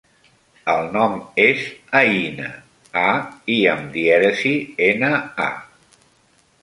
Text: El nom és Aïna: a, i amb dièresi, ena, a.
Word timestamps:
El 0.75 0.87
nom 0.93 1.17
és 1.43 1.61
Aïna: 1.99 2.49
a, 3.03 3.05
i 3.57 3.59
amb 3.75 3.93
dièresi, 3.99 4.55
ena, 4.89 5.13
a. 5.51 6.03